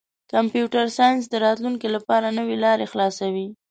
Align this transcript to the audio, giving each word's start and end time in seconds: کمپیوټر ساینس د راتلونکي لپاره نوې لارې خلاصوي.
کمپیوټر 0.33 0.85
ساینس 0.97 1.21
د 1.29 1.35
راتلونکي 1.45 1.87
لپاره 1.95 2.27
نوې 2.37 2.57
لارې 2.65 2.85
خلاصوي. 2.91 3.47